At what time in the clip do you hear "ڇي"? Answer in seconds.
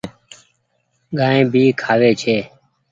2.21-2.37